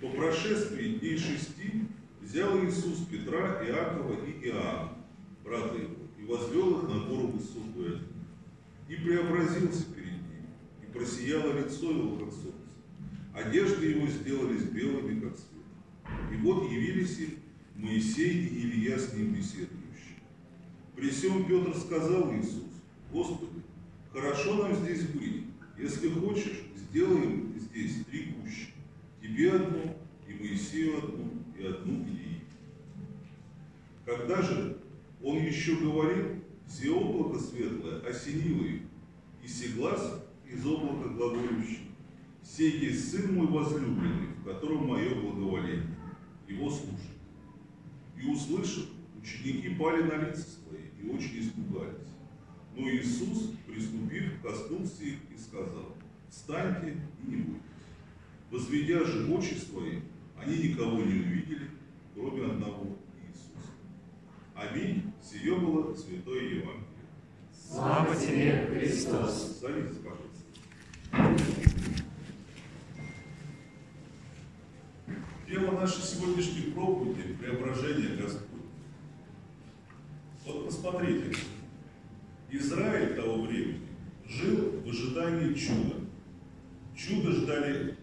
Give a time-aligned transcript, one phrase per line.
[0.00, 1.86] По прошествии дней шести
[2.22, 4.96] взял Иисус Петра, Иакова и Иоанна,
[5.44, 8.00] брата его, и возвел их на гору высокую,
[8.88, 10.46] и преобразился перед ним,
[10.82, 12.58] и просияло лицо его, как солнце.
[13.34, 16.32] Одежды его сделались белыми, как свет.
[16.32, 17.30] И вот явились им
[17.74, 20.22] Моисей и Илья с ним беседующие.
[20.94, 22.64] При всем Петр сказал Иисус,
[23.12, 23.62] Господи,
[24.12, 25.44] хорошо нам здесь быть.
[25.76, 28.68] Если хочешь, сделаем здесь три кущи.
[29.22, 29.77] Тебе одну,
[35.68, 38.82] еще говорил, все облако светлое осенило их,
[39.42, 41.90] и сеглас из облака глаголющий.
[42.42, 45.94] Сей есть Сын мой возлюбленный, в котором мое благоволение.
[46.46, 47.18] Его слушай.
[48.16, 48.86] И услышав,
[49.20, 52.08] ученики пали на лица свои и очень испугались.
[52.74, 55.94] Но Иисус, приступив, коснулся их и сказал,
[56.30, 57.62] встаньте и не бойтесь.
[58.50, 60.00] Возведя же очи свои,
[60.38, 61.70] они никого не увидели,
[62.14, 63.72] кроме одного Иисуса.
[64.54, 65.07] Аминь.
[65.30, 66.84] Сие было Святое Евангелие.
[67.52, 69.58] Слава тебе, Христос!
[69.60, 71.36] Садитесь, пожалуйста.
[75.46, 78.62] Тема нашей сегодняшней проповеди– преображение Господне.
[80.46, 81.36] Вот посмотрите,
[82.50, 83.80] Израиль того времени
[84.26, 85.96] жил в ожидании чуда.
[86.96, 87.98] Чудо ждали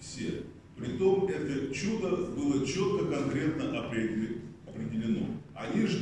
[0.00, 0.44] все.
[0.78, 4.23] Притом это чудо было четко, конкретно определено.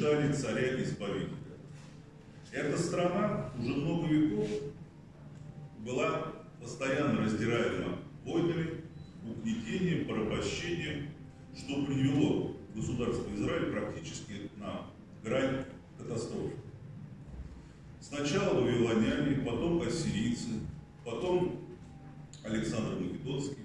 [0.03, 1.37] Они ждали царя-избавителя.
[2.51, 4.49] Эта страна уже много веков
[5.79, 8.83] была постоянно раздираема войнами,
[9.25, 11.11] угнетением, порабощением,
[11.57, 14.87] что привело государство Израиль практически на
[15.23, 15.67] грань
[15.97, 16.55] катастрофы.
[18.01, 20.49] Сначала вавилоняне, потом ассирийцы,
[21.05, 21.61] потом
[22.43, 23.63] Александр Македонский,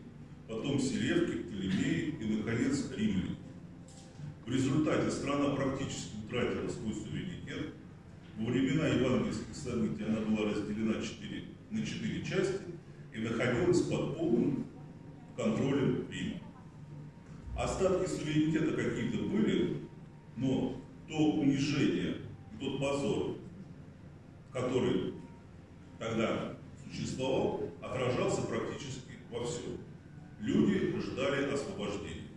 [0.47, 3.37] потом Селевки, Птолемеи и, наконец, римляне.
[4.45, 7.73] В результате страна практически утратила свой суверенитет.
[8.37, 12.61] Во времена евангельских событий она была разделена четыре, на четыре части
[13.13, 14.67] и находилась под полным
[15.35, 16.39] контролем Рима.
[17.57, 19.77] Остатки суверенитета какие-то были,
[20.35, 22.17] но то унижение
[22.53, 23.37] и тот позор,
[24.51, 25.13] который
[25.97, 29.77] тогда существовал, отражался практически во всем.
[30.39, 32.27] Люди ждали освобождения.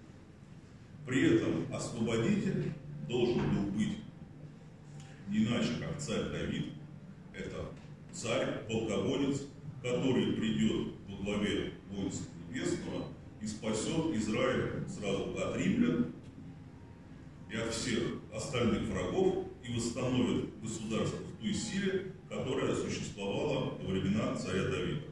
[1.06, 2.72] При этом освободитель
[3.10, 3.98] должен был быть
[5.28, 6.66] не иначе, как царь Давид.
[7.34, 7.66] Это
[8.12, 9.42] царь, полководец,
[9.82, 13.08] который придет во главе воинств небесного
[13.40, 16.12] и спасет Израиль сразу от римлян
[17.50, 24.34] и от всех остальных врагов и восстановит государство в той силе, которая существовала во времена
[24.36, 25.06] царя Давида.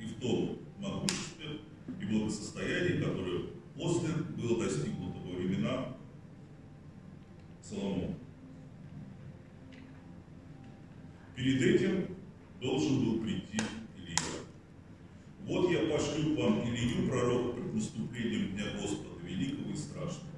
[0.00, 1.60] И в том могуществе
[2.00, 3.42] и благосостоянии, которое
[3.76, 5.13] после было достигнуто
[7.64, 8.14] Соломона.
[11.34, 12.16] Перед этим
[12.60, 13.58] должен был прийти
[13.96, 14.16] Илья.
[15.46, 20.28] Вот я пошлю вам Илью, пророка, пред наступлением Дня Господа Великого и Страшного.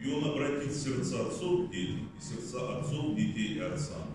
[0.00, 4.14] И он обратит сердца отцов к детям и сердца отцов детей и отцам,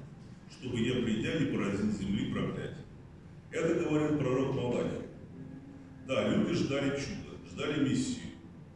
[0.52, 2.86] чтобы я, придя, не поразил земли проклятие.
[3.50, 5.08] Это говорил пророк Малахий.
[6.06, 8.32] Да, люди ждали чуда, ждали Мессию.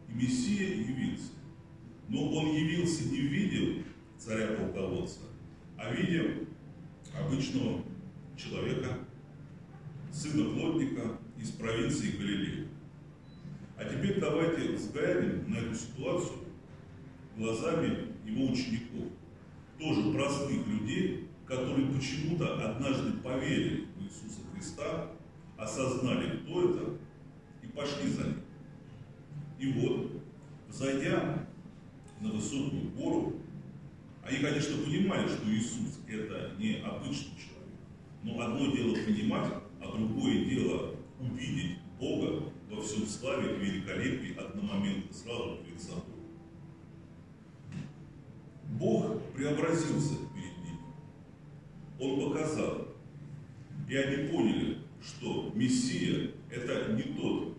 [0.09, 1.31] И Мессия явился.
[2.07, 3.83] Но он явился не в виде
[4.17, 5.21] царя-полководца,
[5.77, 6.47] а в виде
[7.19, 7.81] обычного
[8.37, 8.99] человека,
[10.11, 12.67] сына плотника из провинции Галилеи.
[13.77, 16.39] А теперь давайте взглянем на эту ситуацию
[17.37, 19.11] глазами его учеников,
[19.77, 25.11] тоже простых людей, которые почему-то однажды поверили в Иисуса Христа,
[25.57, 26.97] осознали, кто это,
[27.61, 28.41] и пошли за ним.
[29.59, 30.21] И вот,
[30.69, 31.44] зайдя
[32.21, 33.33] на высокую гору,
[34.23, 37.79] они, конечно, понимали, что Иисус– это не обычный человек.
[38.23, 45.13] Но одно дело понимать, а другое дело увидеть Бога во всем славе и великолепии одномоментно
[45.13, 46.03] сразу перед собой.
[48.71, 50.79] Бог преобразился перед ними.
[51.99, 52.87] Он показал.
[53.87, 57.55] И они поняли, что Мессия– это не тот,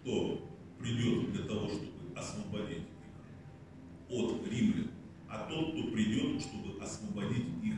[0.00, 0.48] кто
[0.78, 2.84] придет для того, чтобы освободить
[4.08, 4.90] от римлян,
[5.28, 7.74] а тот, кто придет, чтобы освободить их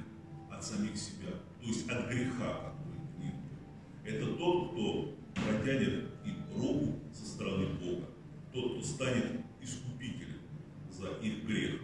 [0.51, 1.31] от самих себя,
[1.61, 3.33] то есть от греха, который к ним.
[4.05, 8.07] Это тот, кто протянет им руку со стороны Бога,
[8.53, 10.41] тот, кто станет искупителем
[10.91, 11.81] за их грех.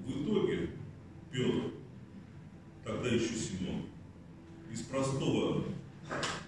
[0.00, 0.70] В итоге
[1.30, 1.72] Петр,
[2.84, 3.86] тогда еще Симон,
[4.70, 5.64] из простого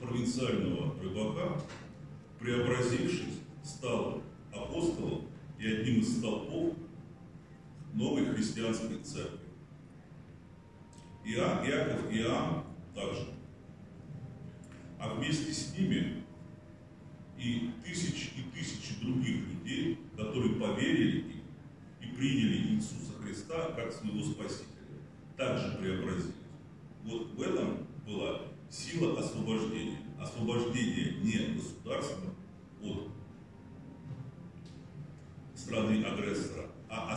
[0.01, 1.59] провинциального рыбака,
[2.39, 4.23] преобразившись, стал
[4.53, 5.27] апостолом
[5.59, 6.75] и одним из столпов
[7.95, 9.41] новой христианской церкви.
[11.25, 13.29] Иоанн, Иаков и Иоанн также.
[14.99, 16.23] А вместе с ними
[17.39, 21.43] и тысячи и тысячи других людей, которые поверили
[22.01, 24.67] и приняли Иисуса Христа как своего Спасителя,
[25.37, 26.35] также преобразились.
[27.05, 29.96] Вот в этом была сила освобождения.
[30.21, 32.31] Освобождение не государства
[32.83, 33.11] от
[35.55, 37.15] страны агрессора, а а-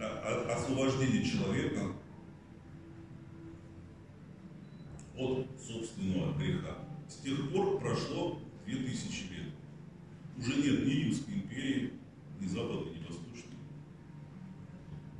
[0.00, 1.92] а- освобождение человека
[5.16, 6.78] от собственного греха.
[7.08, 9.52] С тех пор прошло 2000 лет.
[10.36, 11.92] Уже нет ни Римской империи,
[12.40, 13.56] ни Западной, ни Восточной.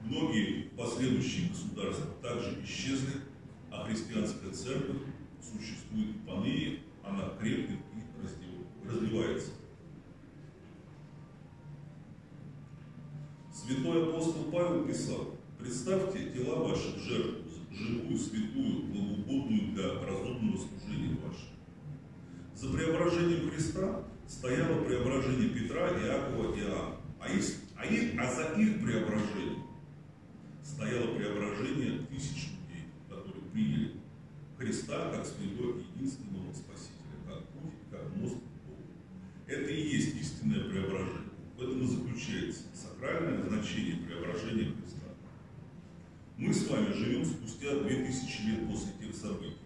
[0.05, 3.23] Многие последующие государства также исчезли,
[3.71, 4.99] а христианская церковь
[5.41, 9.53] существует и поныне, она крепнет и развивается.
[13.53, 21.56] Святой апостол Павел писал, представьте тела ваших жертв, живую, святую, благоугодную для разумного служения вашего.
[22.55, 26.97] За преображением Христа стояло преображение Петра, Иакова и Иоанна.
[27.20, 27.44] А, их,
[27.76, 29.64] а, их, а за их преображением
[30.62, 33.93] стояло преображение тысяч людей, которые приняли
[34.59, 38.82] Христа как своего единственного Спасителя, как путь, как мост к Богу.
[39.47, 41.26] Это и есть истинное преображение.
[41.56, 45.08] В этом и заключается сакральное значение преображения Христа.
[46.37, 49.56] Мы с вами живем спустя 2000 лет после тех событий.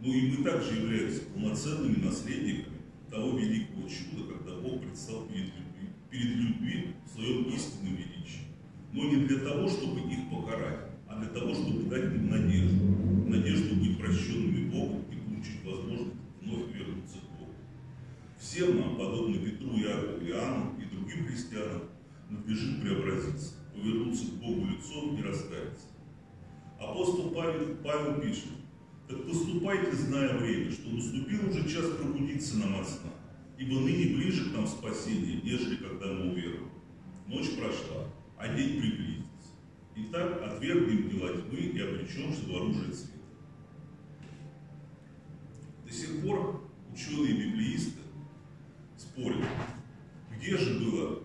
[0.00, 2.76] Ну и мы также являемся полноценными наследниками
[3.10, 8.46] того великого чуда, когда Бог предстал перед людьми, перед людьми в своем истинном величии.
[8.92, 12.84] Но не для того, чтобы их покарать, а для того, чтобы дать им надежду.
[13.26, 17.35] Надежду быть прощенными Богом и получить возможность вновь вернуться к.
[18.48, 21.82] Всем нам, подобно Петру, Иакову, Иоанну и другим христианам,
[22.30, 25.88] надлежит преобразиться, повернуться к Богу лицом и раскаяться.
[26.78, 28.50] Апостол Павел, Павел пишет,
[29.08, 33.10] так поступайте, зная время, что наступил уже час пробудиться нам от сна,
[33.58, 36.70] ибо ныне ближе к нам спасение, нежели когда мы уверовали.
[37.26, 38.04] Ночь прошла,
[38.38, 39.26] а день приблизился.
[39.96, 43.18] Итак, отвергнем дела тьмы и обречемся в оружие света.
[45.84, 46.62] До сих пор
[46.92, 48.05] ученые-библеисты
[49.16, 49.46] спорят,
[50.36, 51.22] где же было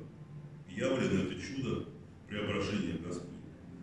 [0.69, 1.89] явлено это чудо
[2.27, 3.39] преображения Господня.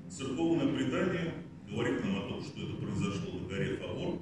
[0.08, 1.34] Церковное предание
[1.68, 4.20] говорит нам о том, что это произошло на горе Фавор.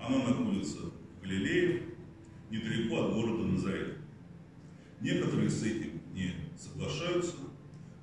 [0.00, 1.82] Она находится в Галилее,
[2.50, 3.98] недалеко от города Назарет.
[5.00, 7.36] Некоторые с этим не соглашаются,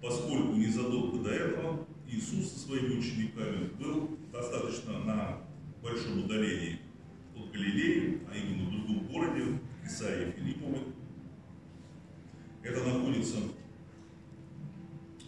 [0.02, 5.42] поскольку незадолго до этого Иисус со своими учениками был достаточно на
[5.84, 6.80] большом удалении
[7.36, 10.55] от Галилеи, а именно в другом городе, Исаии Филипповой.
[13.16, 13.38] Находится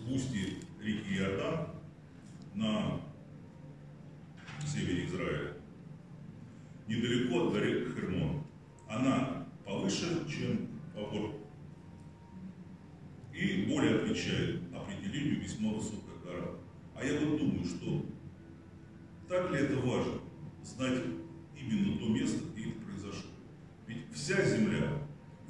[0.02, 1.70] в устье реки Иордан
[2.54, 3.00] на
[4.66, 5.54] севере Израиля,
[6.86, 8.44] недалеко от горы Хермон.
[8.90, 11.34] Она повыше, чем Фавор,
[13.34, 16.56] и более отвечает определению весьма высокая гора.
[16.94, 18.06] А я вот думаю, что
[19.30, 20.20] так ли это важно,
[20.62, 21.04] знать
[21.56, 23.32] именно то место, где это произошло.
[23.88, 24.92] Ведь вся земля,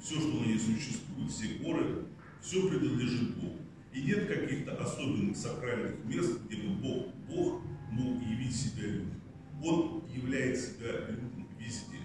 [0.00, 2.07] все, что на ней существует, все горы,
[2.40, 3.58] все принадлежит Богу.
[3.92, 9.20] И нет каких-то особенных сакральных мест, где бы Бог, Бог мог явить себя людям.
[9.62, 11.98] Он являет себя людям везде,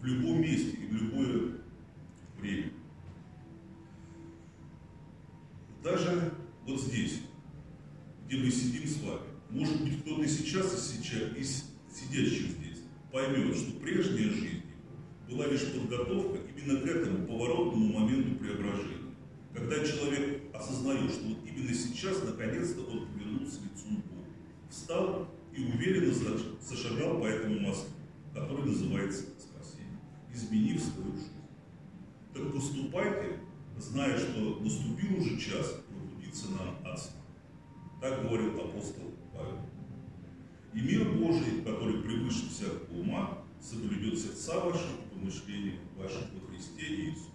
[0.00, 1.52] в любом месте и в любое
[2.40, 2.72] время.
[5.82, 6.32] Даже
[6.66, 7.20] вот здесь,
[8.26, 12.78] где мы сидим с вами, может быть, кто-то сейчас и сейчас, из сидящих здесь,
[13.12, 14.62] поймет, что прежняя жизнь
[15.28, 19.11] была лишь подготовка именно к этому поворотному моменту преображения.
[19.54, 24.24] Когда человек осознает, что вот именно сейчас, наконец-то, он повернулся лицом к Богу,
[24.70, 26.12] встал и уверенно
[26.60, 27.90] зашагал по этому мосту,
[28.32, 29.98] который называется спасение,
[30.32, 31.28] изменив свою жизнь.
[32.32, 33.40] Так поступайте,
[33.78, 37.10] зная, что наступил уже час пробудиться нам от.
[38.00, 39.58] Так говорил апостол Павел.
[40.72, 46.86] И мир Божий, который превыше всякого ума, соблюдет сердца ваши и помышления ваших во Христе
[46.86, 47.31] Иисусе.